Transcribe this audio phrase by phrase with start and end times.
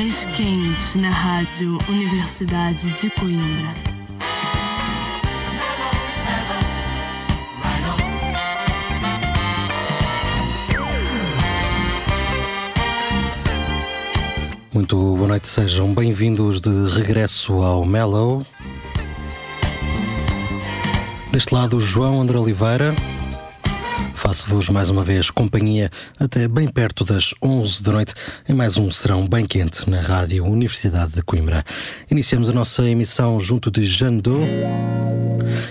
[0.00, 3.74] mais quente na Rádio Universidade de Coimbra.
[14.72, 18.42] Muito boa noite, sejam bem-vindos de regresso ao Mellow.
[21.30, 22.94] Deste lado, João André Oliveira.
[24.30, 28.14] Faço-vos mais uma vez companhia até bem perto das 11 da noite
[28.48, 31.64] em mais um serão bem quente na Rádio Universidade de Coimbra.
[32.08, 34.38] Iniciamos a nossa emissão junto de Jandô.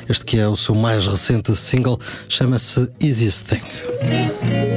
[0.09, 4.68] Este que é o seu mais recente single chama-se Easy Thing.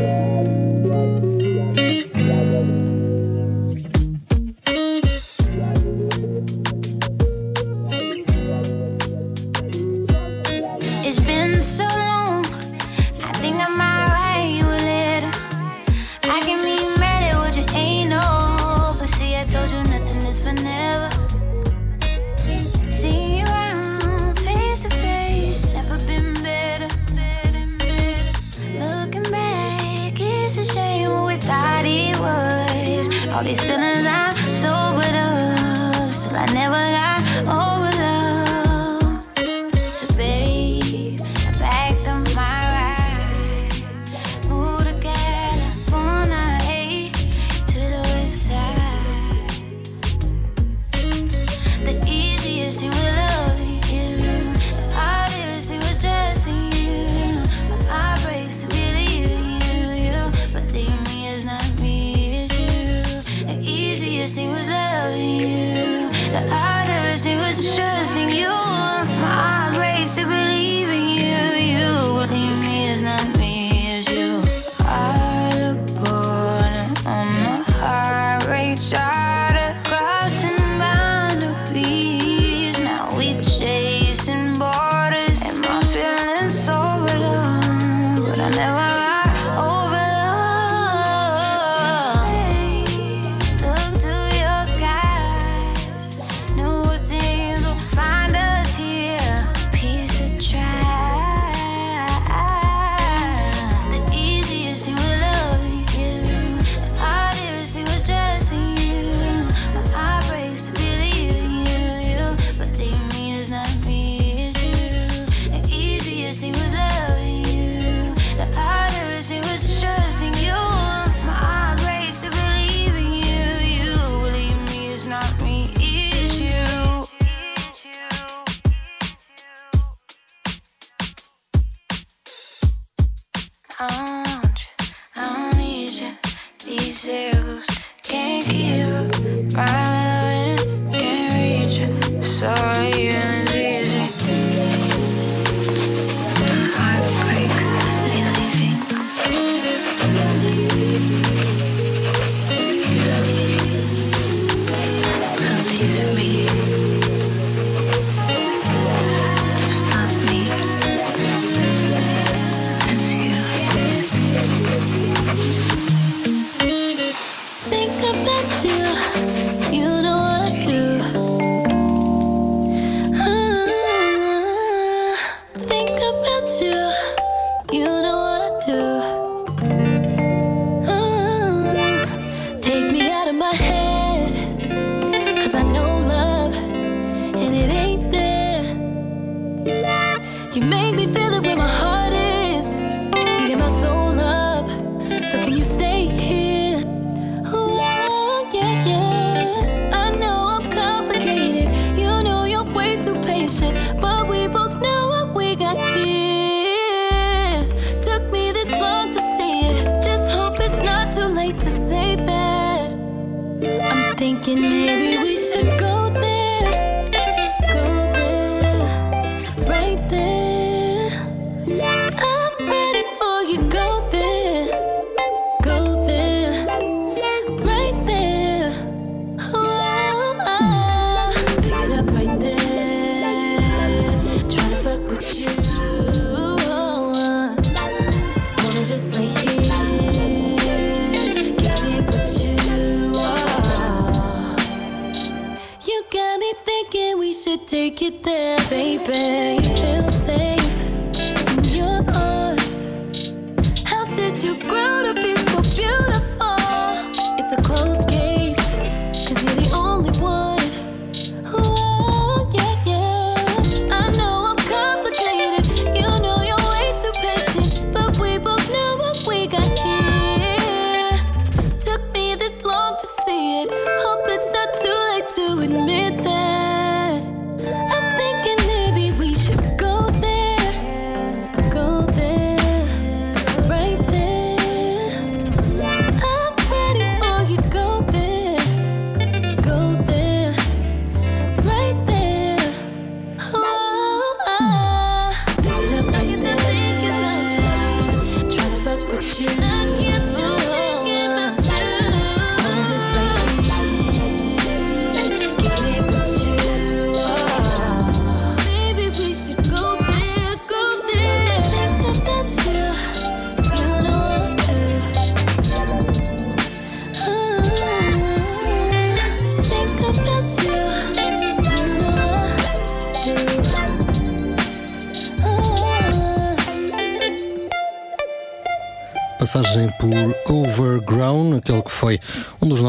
[168.49, 168.92] Chia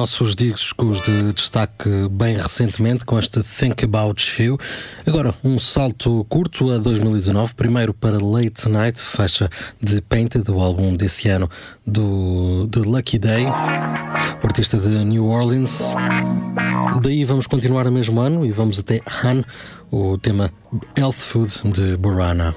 [0.03, 4.59] nossos discos de destaque bem recentemente, com este Think About You.
[5.07, 9.49] Agora, um salto curto a 2019, primeiro para Late Night, fecha
[9.81, 11.49] de Painted, o álbum desse ano
[11.87, 15.81] do The Lucky Day, o artista de New Orleans.
[17.01, 19.41] Daí vamos continuar o mesmo ano e vamos até Han,
[19.89, 20.51] o tema
[20.97, 22.53] Health Food de Burana.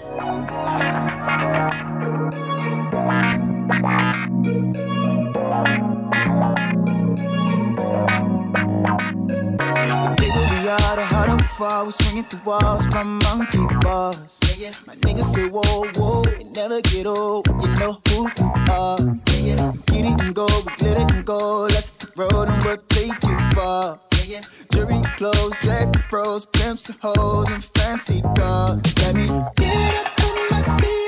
[11.56, 14.38] Fall, we swinging through walls from monkey bars.
[14.44, 14.73] Yeah, yeah.
[14.87, 17.47] My niggas say, whoa, whoa, it never get old.
[17.49, 18.99] You know who you are.
[19.32, 19.73] Yeah, yeah.
[19.87, 21.62] Get it and go, we glitter and go.
[21.62, 23.99] Let's hit the road and we'll take you far.
[24.12, 24.41] Yeah, yeah.
[24.73, 28.82] Jury clothes, the froze, pimps and hoes and fancy cars.
[29.03, 29.26] Let me
[29.56, 31.06] get up in my seat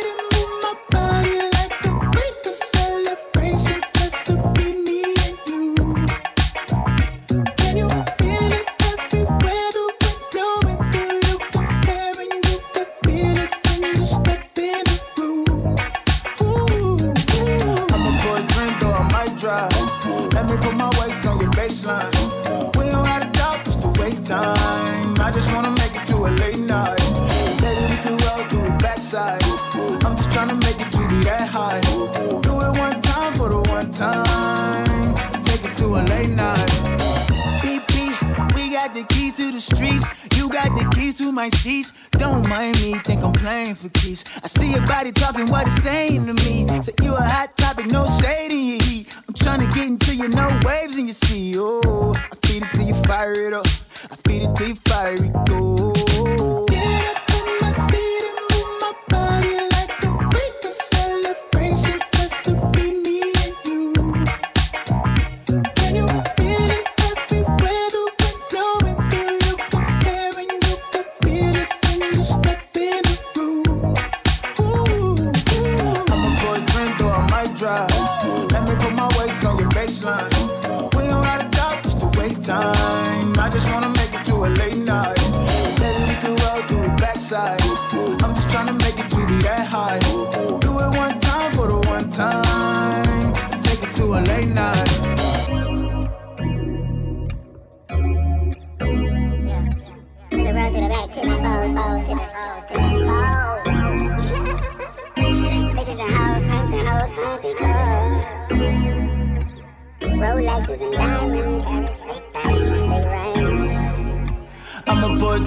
[41.50, 42.08] my sheets.
[42.10, 44.24] Don't mind me, think I'm playing for keys.
[44.42, 46.66] I see your body talking what it's saying to me.
[46.82, 49.16] Say you a hot topic, no shade in your heat.
[49.26, 51.54] I'm trying to get into your no waves in your sea.
[51.56, 53.66] Oh, I feed it till you fire it up.
[54.10, 56.66] I feed it till you fire it go.
[56.66, 58.17] Get up in my seat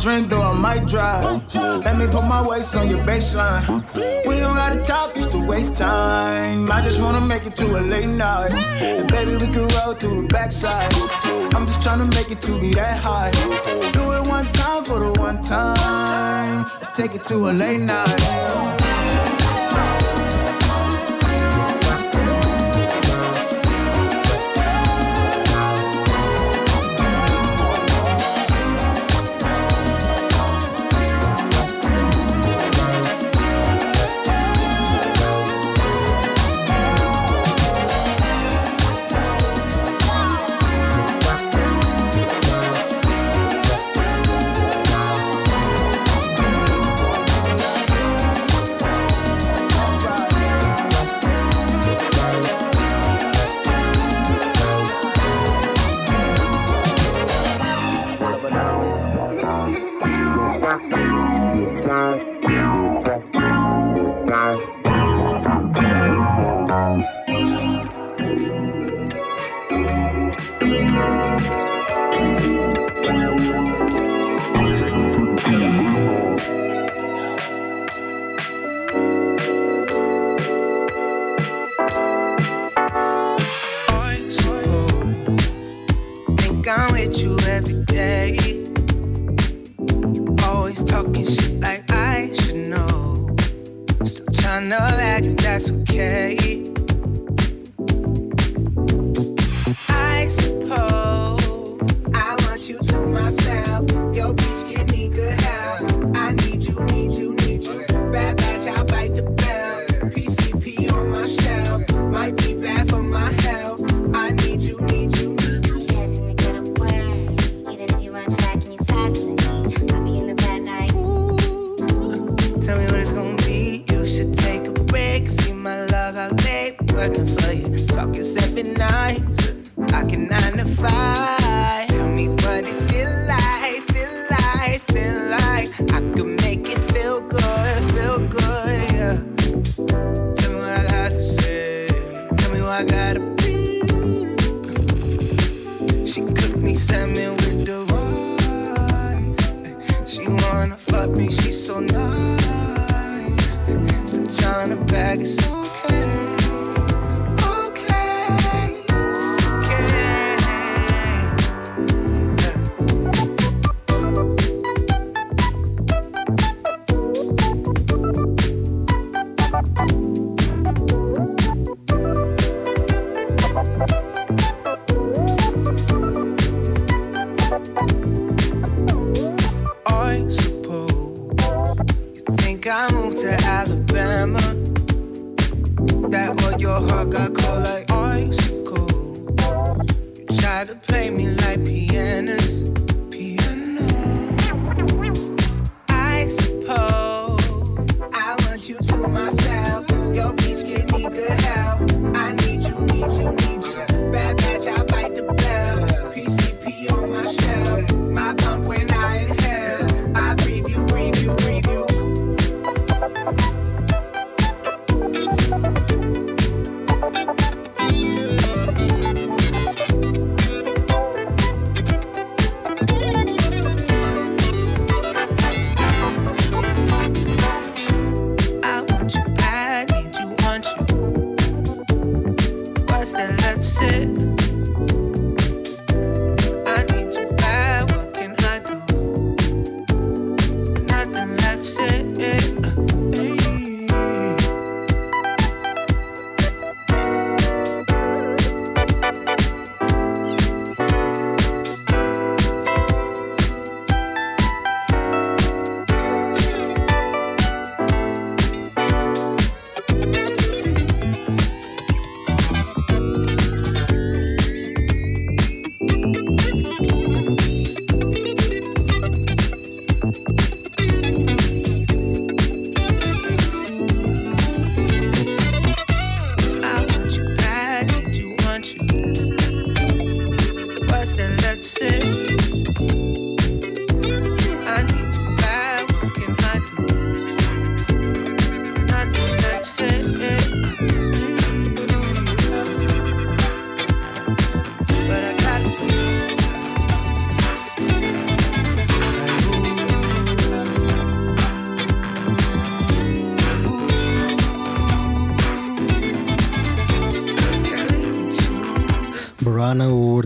[0.01, 1.54] drink, though I might drive.
[1.56, 3.63] Let me put my waist on your baseline.
[4.25, 6.72] We don't gotta talk just to waste time.
[6.72, 8.51] I just wanna make it to a late night.
[8.82, 10.92] And baby, we can roll to the backside.
[11.54, 13.32] I'm just trying to make it to be that high.
[13.92, 16.66] Do it one time for the one time.
[16.78, 19.40] Let's take it to a late night.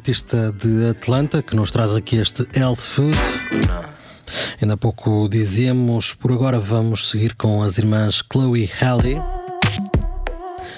[0.05, 3.17] artista de Atlanta que nos traz aqui este Health Food.
[4.61, 9.19] Ainda há pouco dizíamos, por agora vamos seguir com as irmãs Chloe Halley.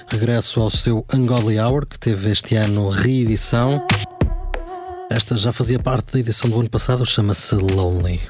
[0.08, 3.86] Regresso ao seu Ungodly Hour, que teve este ano reedição.
[5.12, 8.22] Esta já fazia parte da edição do ano passado, chama-se Lonely.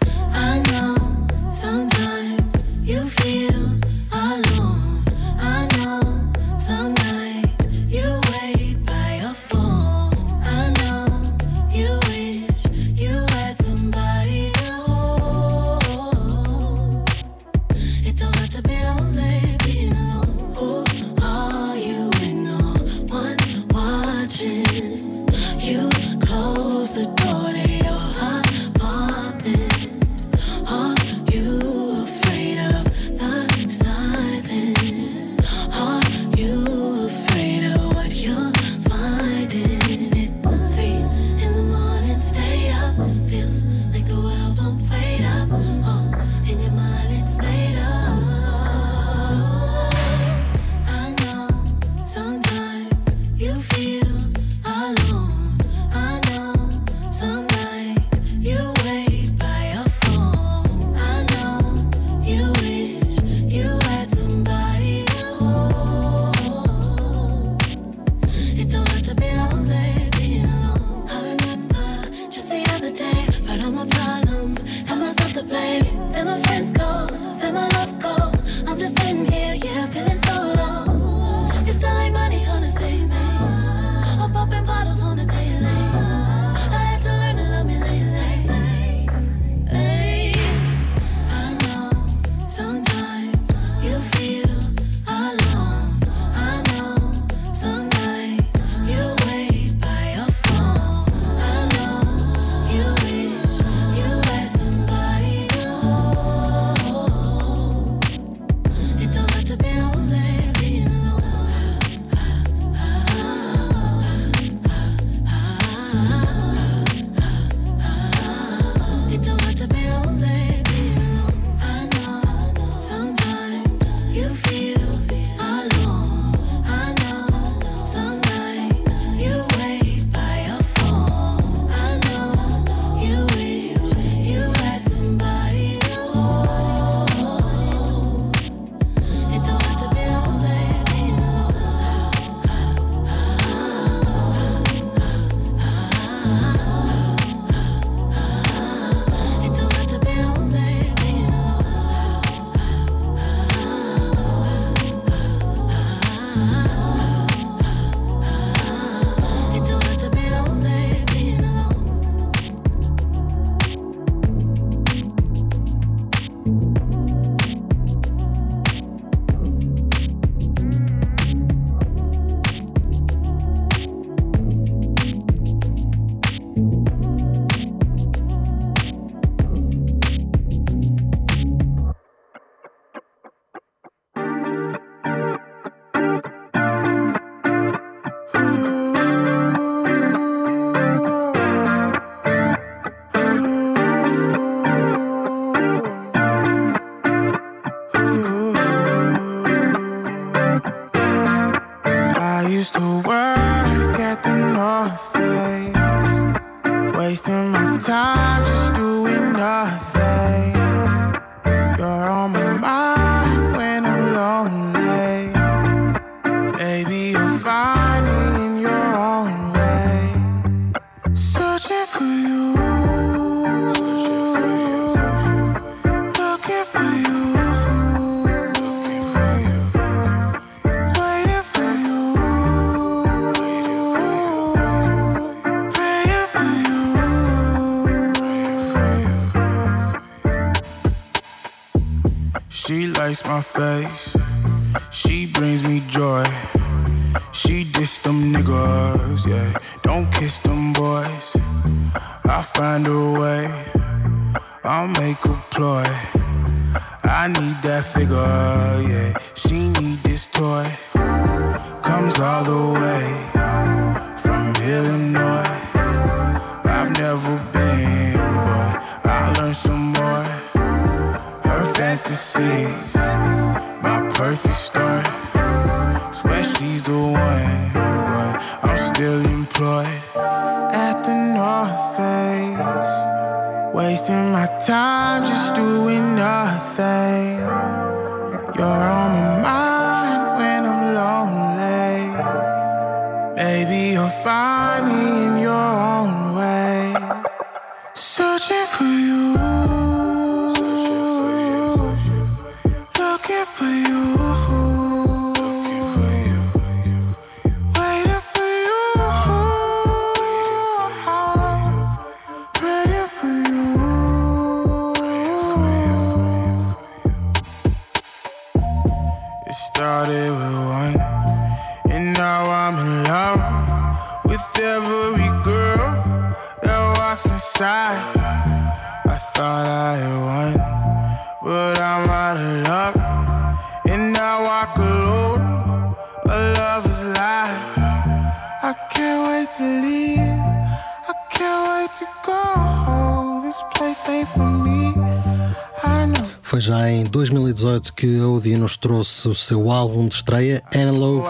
[348.37, 351.25] 2018 que a Audi nos trouxe o seu álbum de estreia, Analog.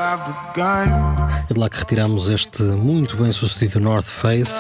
[1.50, 4.54] É de lá que retiramos este muito bem sucedido North Face.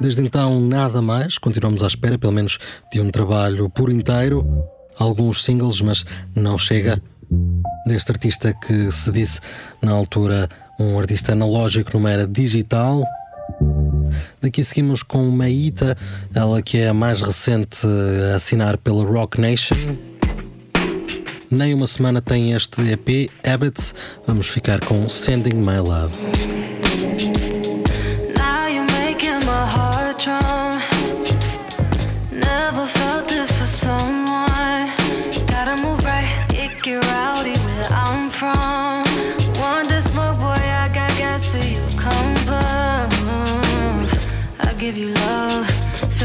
[0.00, 1.38] Desde então, nada mais.
[1.38, 2.58] Continuamos à espera, pelo menos,
[2.92, 4.44] de um trabalho por inteiro.
[4.98, 7.00] Alguns singles, mas não chega.
[7.86, 9.40] Deste artista que se disse
[9.80, 10.48] na altura
[10.78, 13.02] um artista analógico numa era digital.
[14.40, 15.96] Daqui seguimos com Maíta,
[16.34, 17.86] ela que é a mais recente
[18.32, 20.11] a assinar pela Rock Nation.
[21.52, 23.94] Nem uma semana tem este EP, Habits.
[24.26, 26.16] Vamos ficar com Sending My Love.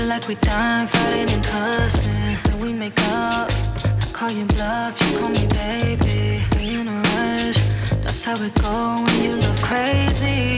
[0.08, 2.27] like we done, fighting and cussing.
[4.28, 6.42] Call you bluff, you call me baby.
[6.60, 7.58] In a rush,
[8.04, 10.57] that's how it go when you love crazy.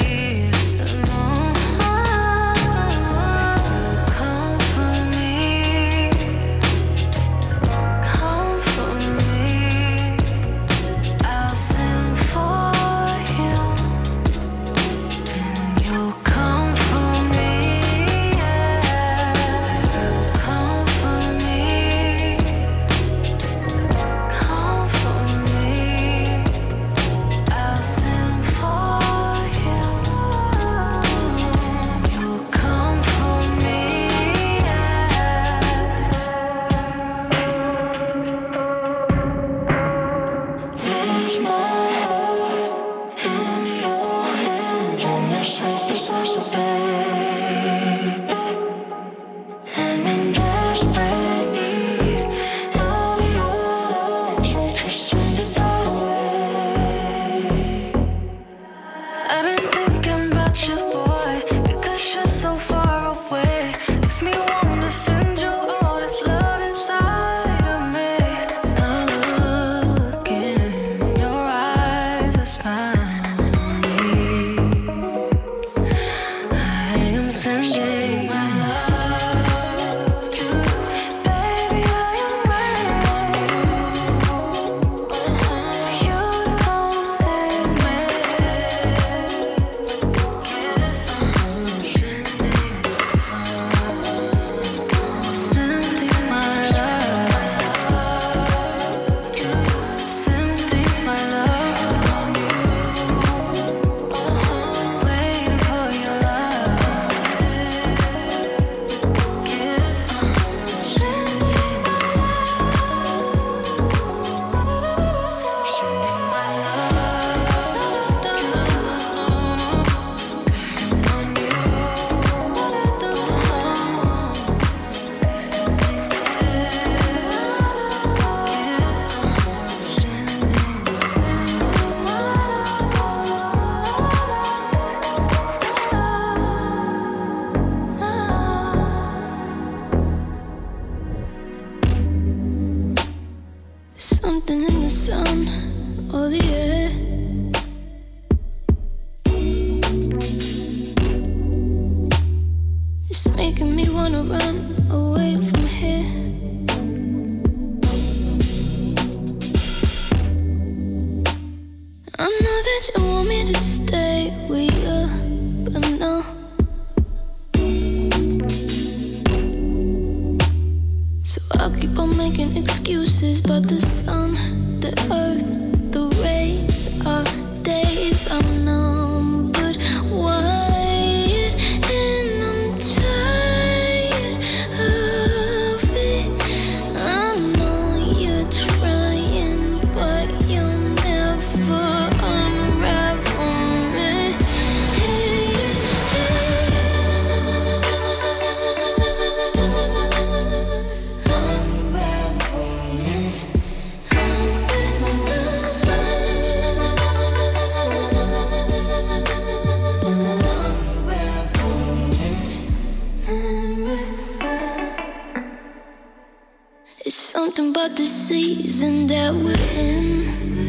[217.32, 220.66] Something about the season that we're in.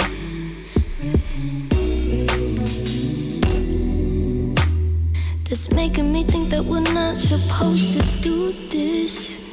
[5.44, 9.49] That's making me think that we're not supposed to do this.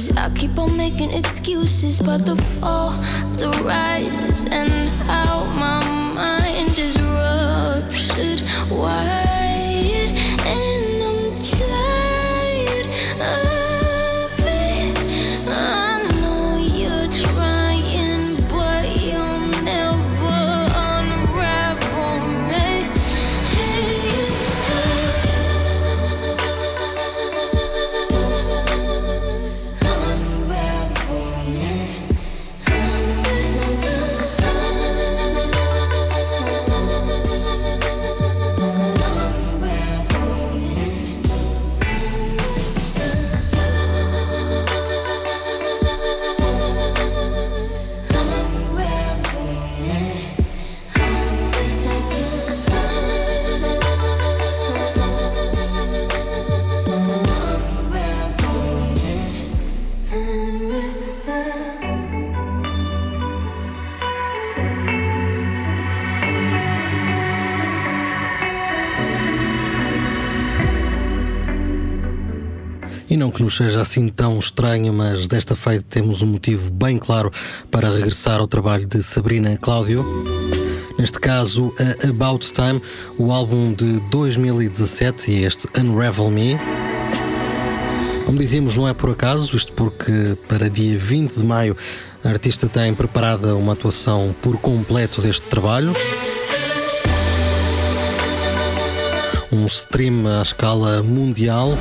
[0.00, 0.16] excuses.
[0.16, 2.90] I keep on making excuses, but the fall,
[3.36, 4.70] the rise, and
[5.06, 5.80] how my
[6.14, 8.40] mind is ruptured.
[8.70, 9.19] Why?
[73.20, 77.30] Não que nos seja assim tão estranho, mas desta feita temos um motivo bem claro
[77.70, 80.02] para regressar ao trabalho de Sabrina Cláudio.
[80.98, 82.80] Neste caso, a About Time,
[83.18, 86.56] o álbum de 2017 e este Unravel Me.
[88.24, 91.76] Como dizíamos, não é por acaso, isto porque para dia 20 de maio
[92.24, 95.94] a artista tem preparada uma atuação por completo deste trabalho.
[99.52, 101.76] Um stream à escala mundial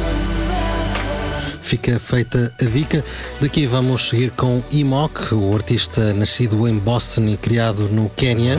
[1.69, 3.05] fica feita a dica.
[3.39, 8.57] Daqui vamos seguir com Imok, o artista nascido em Boston e criado no Quênia.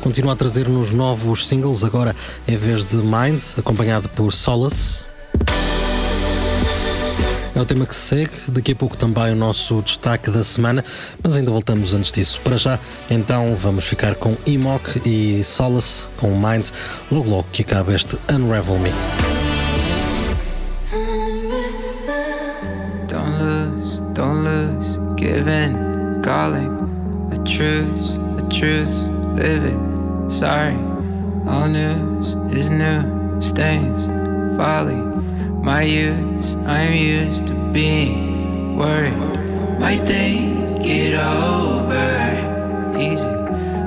[0.00, 2.14] Continua a trazer-nos novos singles, agora
[2.48, 5.04] é vez de Mind, acompanhado por Solace.
[7.54, 10.84] É o tema que segue, daqui a pouco também o nosso destaque da semana,
[11.22, 12.40] mas ainda voltamos antes disso.
[12.42, 16.66] Para já, então vamos ficar com Imok e Solace com Mind,
[17.12, 18.90] logo logo que acaba este Unravel Me.
[25.42, 26.68] Giving, calling,
[27.32, 30.28] a truce, a truce, living.
[30.28, 30.76] sorry.
[31.48, 34.06] All news is new, stains,
[34.58, 35.00] folly.
[35.64, 39.16] My use, I'm used to being worried.
[39.80, 43.26] Might think it over, easy.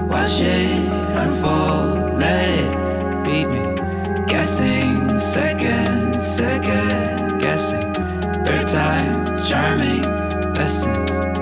[0.09, 0.89] Watch it
[1.21, 3.63] unfold, let it beat me.
[4.25, 7.93] Guessing, second, second, guessing.
[8.43, 10.01] Third time, charming
[10.55, 11.32] lessons.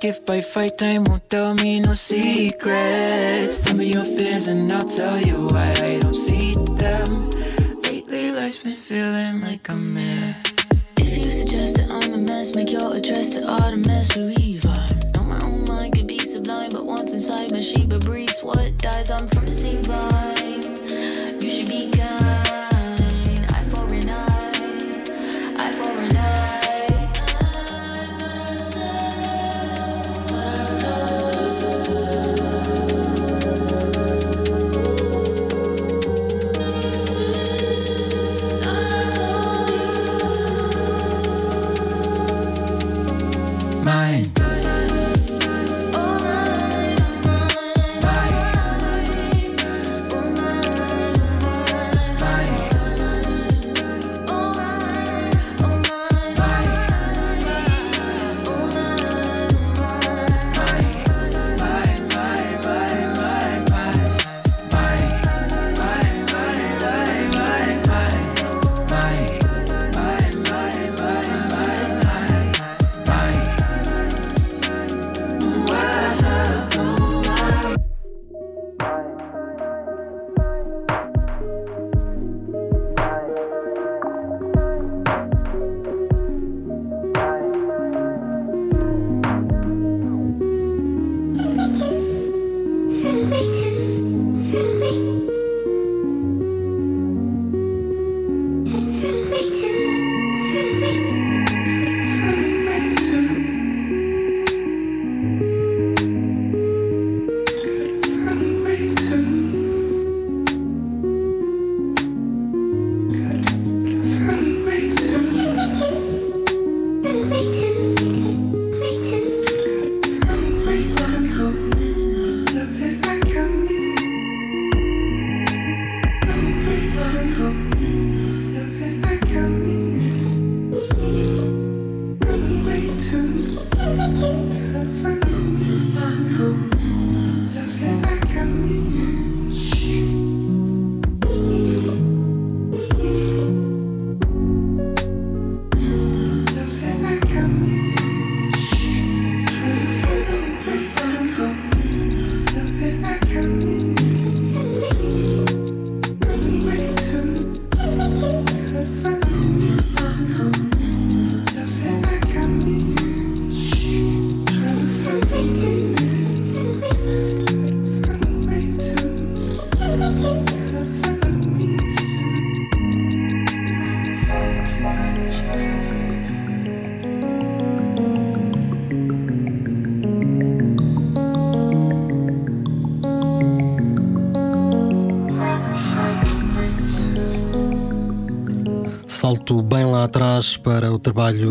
[0.00, 3.64] Gift by fight time won't tell me no secrets.
[3.64, 7.30] Tell me your fears and I'll tell you why I don't see them.
[7.82, 10.36] Lately, life's been feeling like a mirror.
[10.96, 14.80] If you suggest that I'm a mess, make your address to Artemis Reaver.
[15.16, 19.10] Know my own mind could be sublime, but once inside my Sheba breeds what dies.
[19.10, 20.79] I'm from the same vine.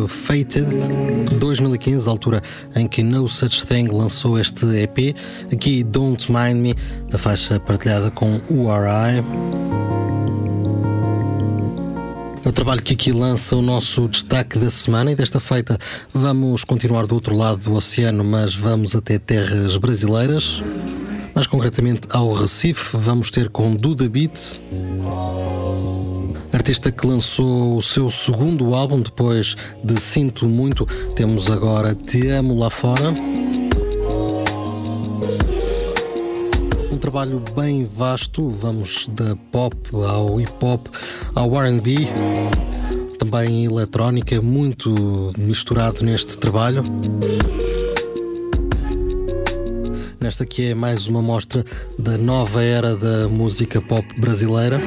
[0.10, 0.68] Fated
[1.40, 2.42] 2015, altura
[2.76, 5.16] em que No Such Thing lançou este EP.
[5.52, 6.76] Aqui Don't Mind Me,
[7.14, 9.24] a faixa partilhada com URI.
[12.44, 15.78] É o trabalho que aqui lança o nosso destaque da semana e desta feita
[16.14, 20.62] vamos continuar do outro lado do oceano, mas vamos até terras brasileiras.
[21.36, 24.60] Mais concretamente ao Recife, vamos ter com Duda Beat
[26.60, 30.86] artista que lançou o seu segundo álbum depois de Sinto Muito.
[31.16, 33.14] Temos agora Te Amo Lá Fora.
[36.92, 40.88] Um trabalho bem vasto, vamos da pop ao hip hop
[41.34, 41.96] ao RB,
[43.18, 46.82] também eletrónica, muito misturado neste trabalho.
[50.20, 51.64] Nesta que é mais uma mostra
[51.98, 54.78] da nova era da música pop brasileira.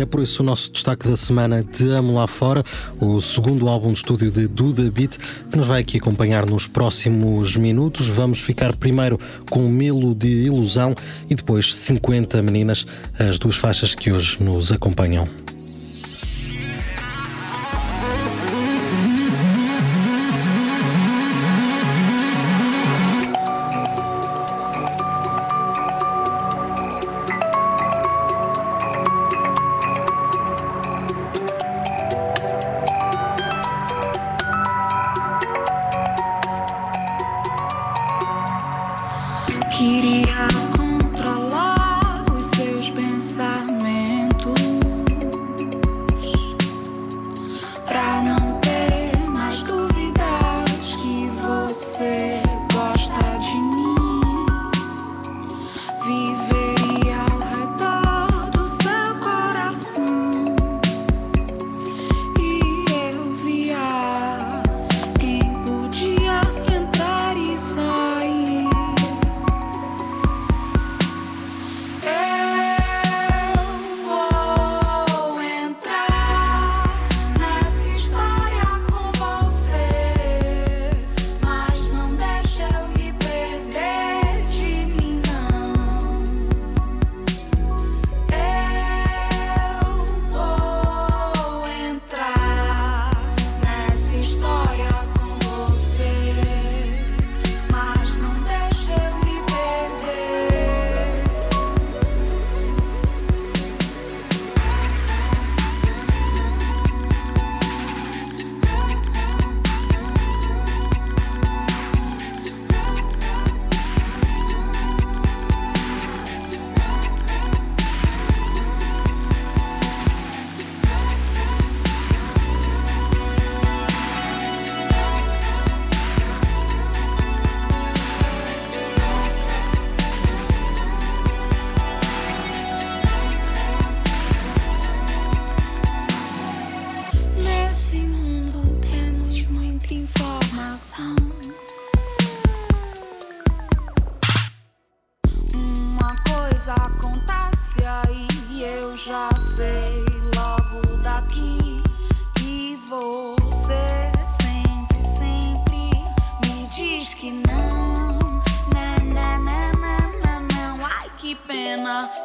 [0.00, 2.64] É por isso o nosso destaque da semana Te Amo Lá Fora,
[2.98, 5.18] o segundo álbum de estúdio de Duda Beat,
[5.50, 8.06] que nos vai aqui acompanhar nos próximos minutos.
[8.06, 10.94] Vamos ficar primeiro com Milo de Ilusão
[11.28, 12.86] e depois 50 Meninas,
[13.18, 15.28] as duas faixas que hoje nos acompanham.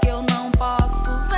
[0.01, 1.34] que eu não posso ver.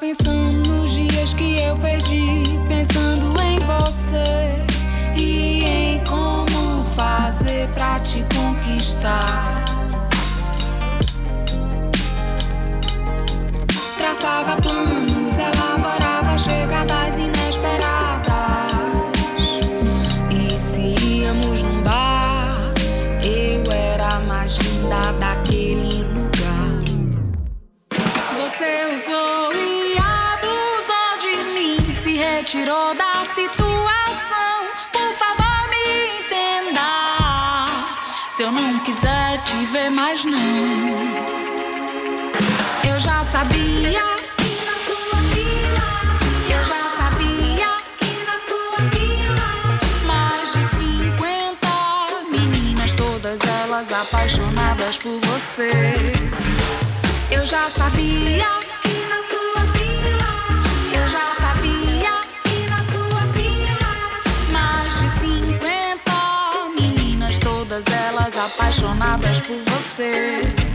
[0.00, 4.64] Pensando nos dias que eu perdi, pensando em você
[5.16, 9.64] e em como fazer pra te conquistar.
[13.96, 15.11] Traçava planos,
[32.42, 34.66] se retirou da situação.
[34.90, 36.88] Por favor, me entenda.
[38.30, 40.40] Se eu não quiser te ver mais, não.
[42.88, 44.02] Eu já sabia
[44.36, 45.86] que na sua vila.
[46.50, 49.48] Eu já sabia que na sua vila.
[50.04, 51.68] Mais de 50
[52.30, 56.12] meninas, todas elas apaixonadas por você.
[57.30, 58.71] Eu já sabia
[68.54, 70.71] apaixonadas por você.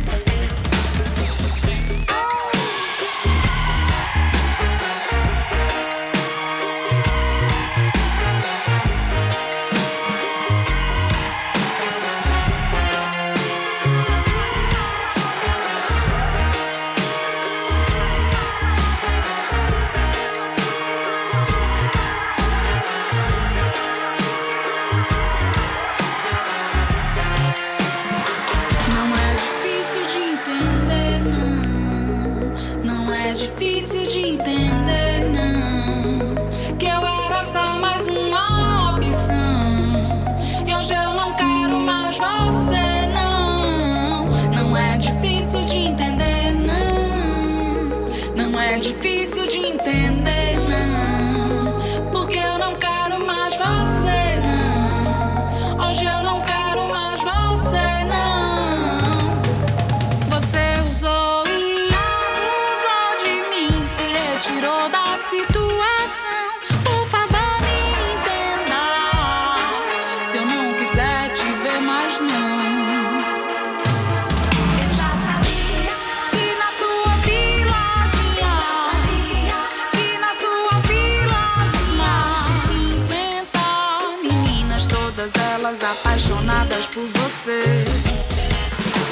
[86.00, 87.86] Apaixonadas por você.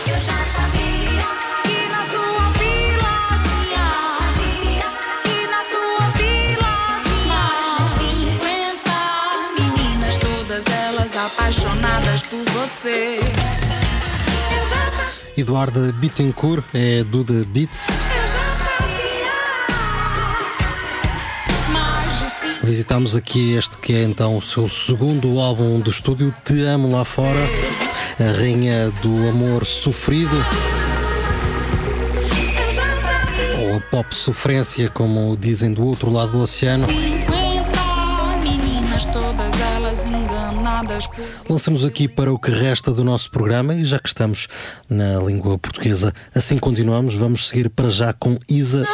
[0.07, 1.25] Eu já sabia
[1.63, 3.13] que na sua vila
[3.43, 3.87] tinha.
[5.23, 7.25] Que na sua vila tinha.
[7.27, 8.93] Mais de 50
[9.59, 13.19] meninas, todas elas apaixonadas por você.
[14.65, 15.05] Sabia.
[15.37, 18.04] Eduarda Bittencourt é do The Beat.
[22.65, 27.05] Visitamos aqui este que é então o seu segundo álbum de estúdio, Te Amo Lá
[27.05, 27.39] Fora,
[28.19, 30.35] a rainha do amor sofrido,
[33.61, 36.87] ou a pop sofrência, como dizem do outro lado do oceano.
[36.87, 37.27] 50
[38.41, 43.85] meninas, todas elas enganadas por Lançamos aqui para o que resta do nosso programa e
[43.85, 44.47] já que estamos
[44.89, 47.13] na língua portuguesa, assim continuamos.
[47.13, 48.87] Vamos seguir para já com Isa.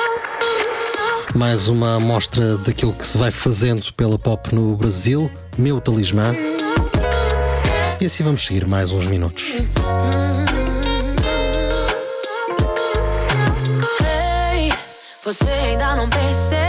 [1.35, 6.35] Mais uma amostra daquilo que se vai fazendo pela pop no Brasil, Meu Talismã.
[7.99, 9.57] E assim vamos seguir mais uns minutos.
[14.53, 14.73] Ei,
[15.23, 16.60] você ainda não percebeu?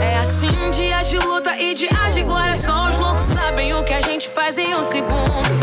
[0.00, 2.56] É assim, dias de luta e dias de glória.
[2.56, 5.59] Só os loucos sabem o que a gente faz em um segundo.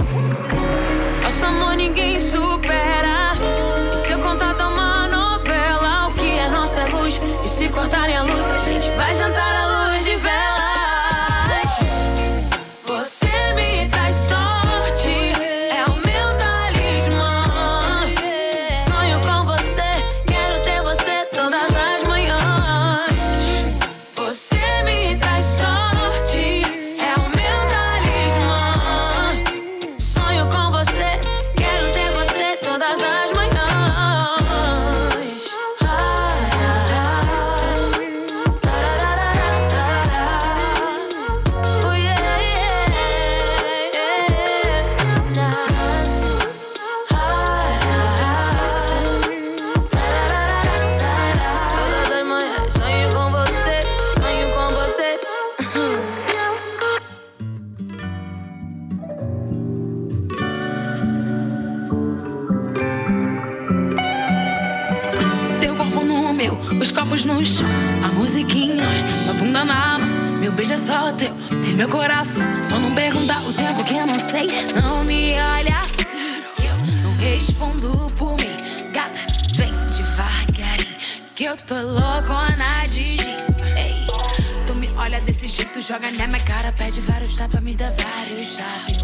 [85.97, 88.97] Joga na minha cara, pede vários tapas, me dá vários tapas.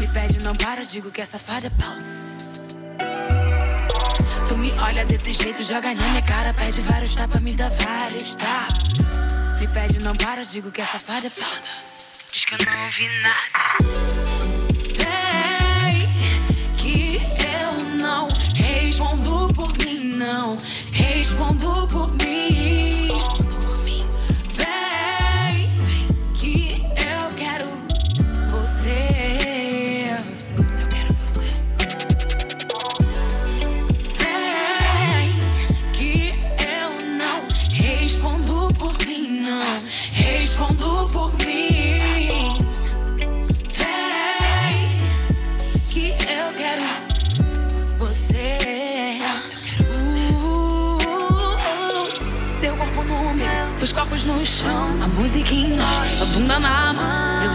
[0.00, 1.24] Me pede, não para, digo que é
[1.70, 2.74] paus.
[4.48, 8.34] Tu me olha desse jeito, joga na minha cara, pede vários tapas, me dá vários
[8.34, 8.82] tapas.
[9.60, 12.18] Me pede, não para, digo que é paus.
[12.32, 13.76] Diz que eu não ouvi nada.
[14.98, 16.08] Vem,
[16.78, 20.56] que eu não respondo por mim, não
[20.90, 22.47] respondo por mim.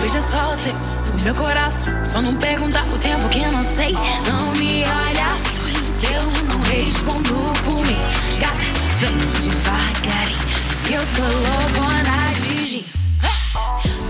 [0.03, 0.55] É só
[1.13, 2.03] o meu coração.
[2.03, 3.93] Só não pergunta o tempo que eu não sei.
[4.27, 5.29] Não me olha
[5.81, 7.33] se eu não respondo
[7.63, 7.97] por mim.
[8.37, 8.65] Gata,
[8.99, 10.37] vem devagarinho,
[10.91, 12.85] eu tô loucona de gin.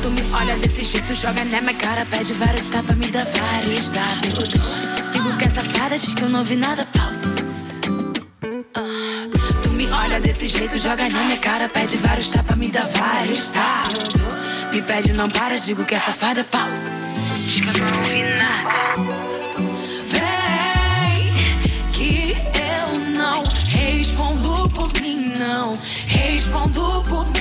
[0.01, 3.89] Tu me olha desse jeito, joga na minha cara, pede vários tapas, me dá vários
[3.89, 4.49] tapas.
[5.11, 7.83] Digo que essa fada diz que eu não vi nada, pausa
[9.95, 14.52] olha desse jeito, joga na minha cara, pede vários tapas, me dá vários tapas.
[14.73, 15.99] Me pede, não para, digo que é
[16.43, 16.89] pausa.
[17.37, 18.69] Diz que eu não ouvi nada.
[20.09, 21.31] Vem,
[21.91, 25.73] que eu não respondo por mim, não
[26.07, 27.32] respondo por mim.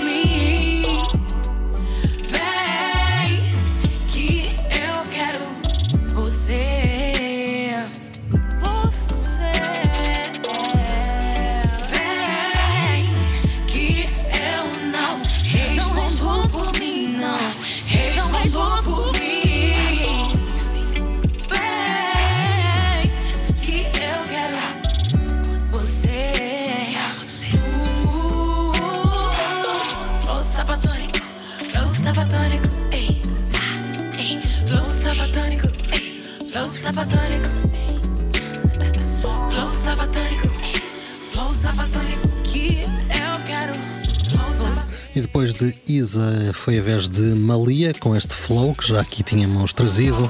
[45.23, 49.73] Depois de Isa foi a vez de Malia com este flow que já aqui tínhamos
[49.73, 50.29] trazido.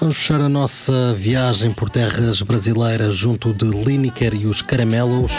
[0.00, 5.32] Vamos fechar a nossa viagem por terras brasileiras junto de Lineker e os Caramelos.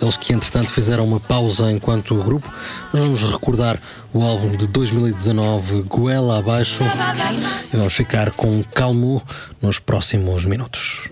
[0.00, 2.50] Eles que entretanto fizeram uma pausa enquanto grupo.
[2.92, 3.80] Vamos recordar
[4.14, 6.84] o álbum de 2019 Goela Abaixo
[7.72, 9.22] e vamos ficar com Calmo
[9.60, 11.10] nos próximos minutos.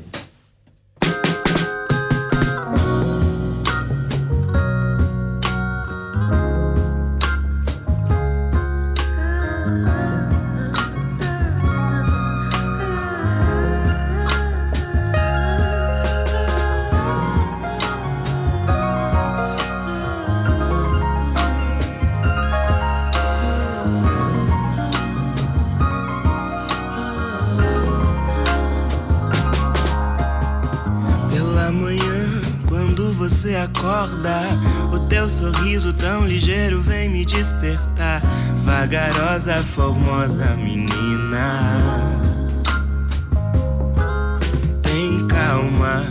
[33.88, 34.42] Acorda,
[34.92, 38.20] o teu sorriso tão ligeiro vem me despertar.
[38.64, 41.70] Vagarosa, formosa menina.
[44.82, 46.04] Tem calma,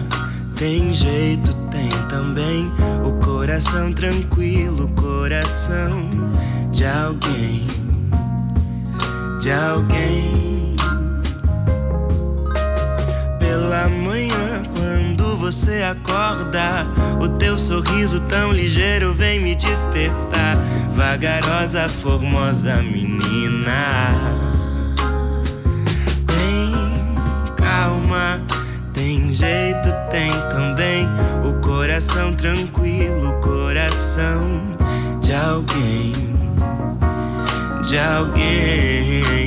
[0.55, 2.71] tem jeito, tem também
[3.05, 6.09] o coração tranquilo, coração
[6.71, 7.65] de alguém,
[9.39, 10.46] de alguém.
[15.51, 16.85] Você acorda,
[17.21, 20.57] o teu sorriso tão ligeiro vem me despertar.
[20.93, 24.13] Vagarosa, formosa menina.
[26.27, 28.41] Tem calma,
[28.93, 31.07] tem jeito, tem também
[31.45, 34.75] o coração tranquilo, coração
[35.21, 36.11] de alguém,
[37.87, 39.46] de alguém.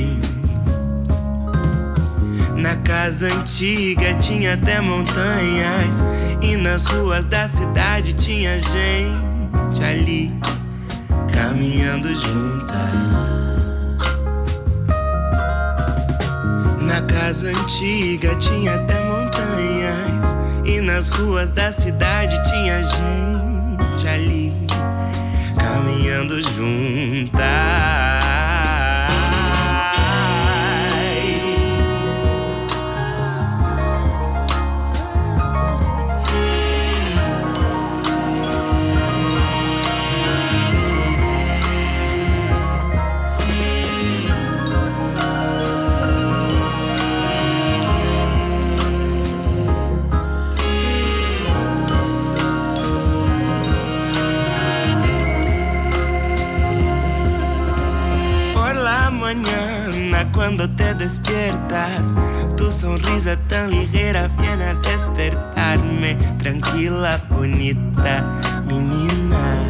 [2.61, 6.05] Na casa antiga tinha até montanhas,
[6.41, 10.31] e nas ruas da cidade tinha gente ali
[11.33, 12.77] caminhando juntas.
[16.81, 24.53] Na casa antiga tinha até montanhas, e nas ruas da cidade tinha gente ali
[25.57, 28.00] caminhando juntas.
[59.33, 62.13] Mañana cuando te despiertas,
[62.57, 66.17] tu sonrisa tan ligera viene a despertarme.
[66.37, 68.23] Tranquila, bonita
[68.65, 69.63] menina.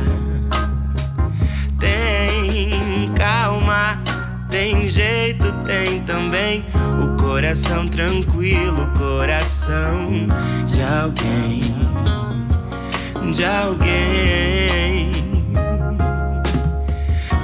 [1.80, 4.02] Tem calma,
[4.50, 6.66] tem jeito, tem também
[7.04, 10.28] o coração tranquilo, coração
[10.66, 11.62] de alguém,
[13.32, 15.31] de alguém.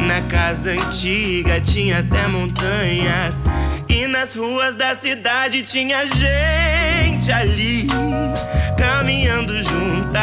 [0.07, 3.43] Na casa antiga tinha até montanhas.
[3.89, 7.87] E nas ruas da cidade tinha gente ali
[8.77, 10.21] caminhando juntas.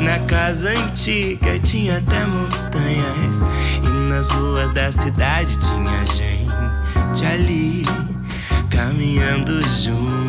[0.00, 3.42] Na casa antiga tinha até montanhas.
[3.84, 7.82] E nas ruas da cidade tinha gente ali
[8.70, 10.21] caminhando juntas.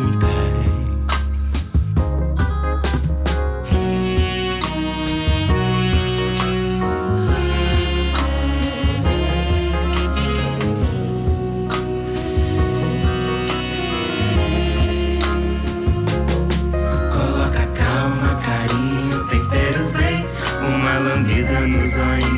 [21.84, 22.33] design.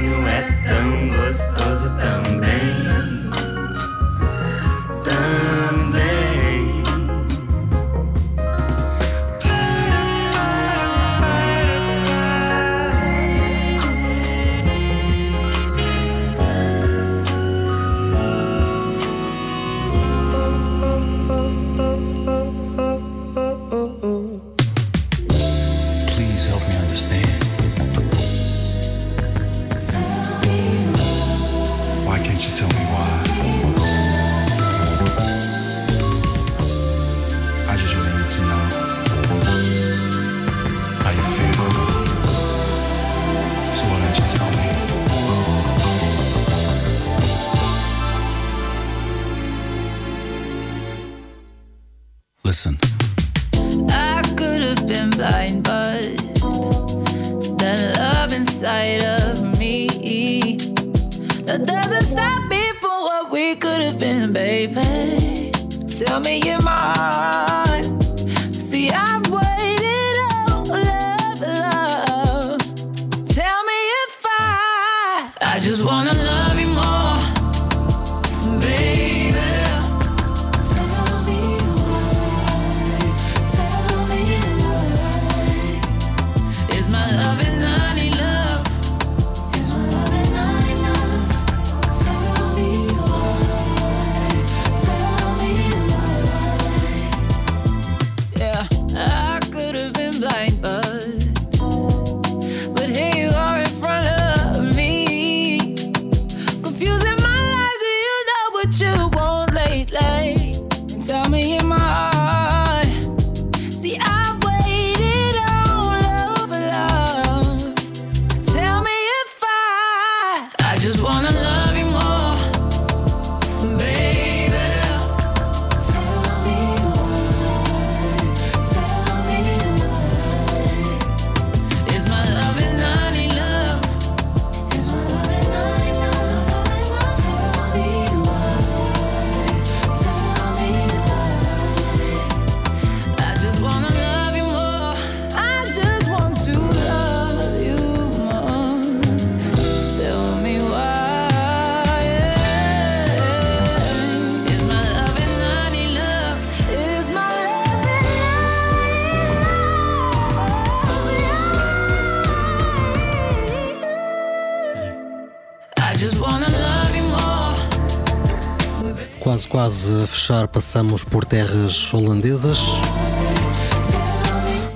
[169.67, 172.61] Quase, a fechar, passamos por terras holandesas.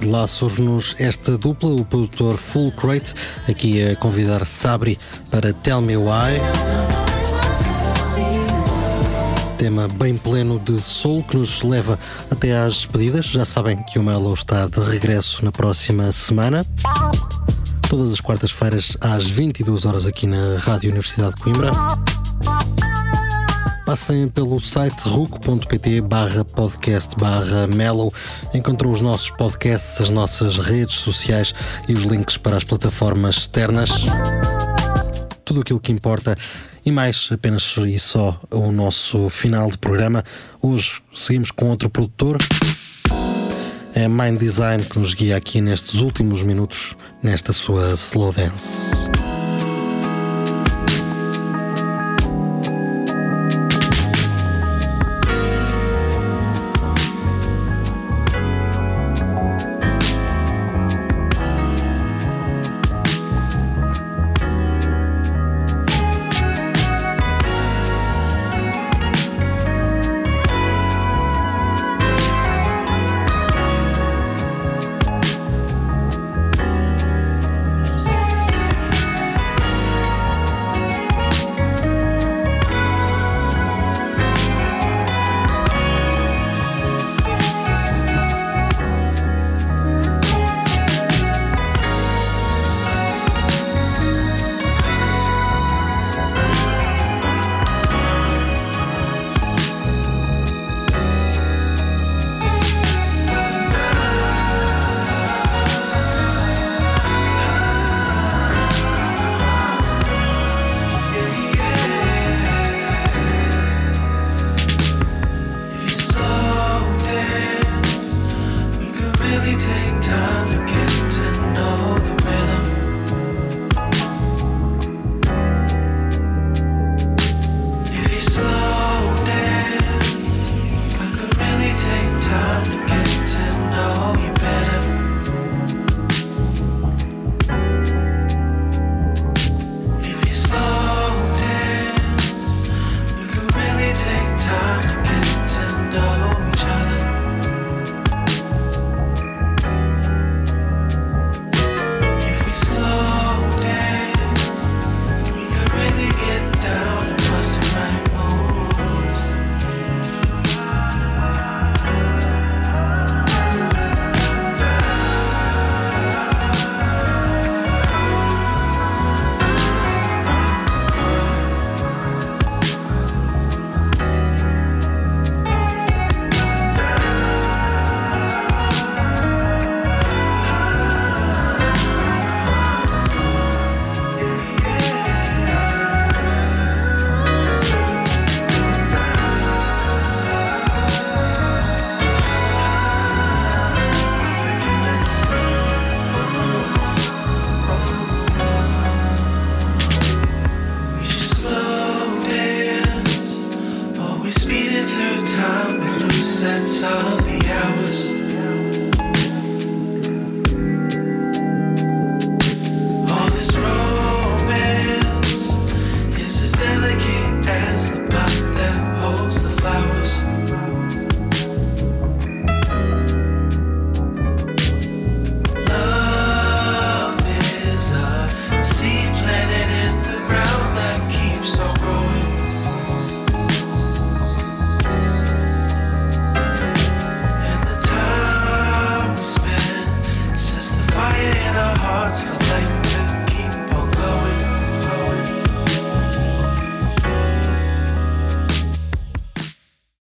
[0.01, 3.14] De lá surge-nos esta dupla, o produtor Full Crate,
[3.49, 4.99] aqui a convidar Sabri
[5.30, 6.41] para Tell Me Why.
[9.59, 11.97] Tema bem pleno de soul que nos leva
[12.28, 13.26] até às despedidas.
[13.26, 16.66] Já sabem que o Melo está de regresso na próxima semana.
[17.88, 21.70] Todas as quartas-feiras às 22 horas aqui na Rádio Universidade de Coimbra.
[23.91, 28.14] Passem pelo site ruc.pt barra podcast barra mellow.
[28.55, 31.53] Encontram os nossos podcasts, as nossas redes sociais
[31.88, 33.91] e os links para as plataformas externas.
[35.45, 36.36] Tudo aquilo que importa
[36.86, 40.22] e mais, apenas e só o nosso final de programa.
[40.62, 42.38] Hoje seguimos com outro produtor.
[43.93, 49.30] É Mind Design que nos guia aqui nestes últimos minutos, nesta sua slow dance.